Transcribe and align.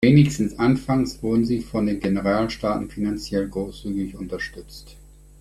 Wenigstens 0.03 0.57
anfangs 0.57 1.21
wurden 1.21 1.45
sie 1.45 1.59
von 1.59 1.85
den 1.85 1.99
Generalstaaten 1.99 2.89
finanziell 2.89 3.47
großzügig 3.47 4.15
unterstützt. 4.15 4.97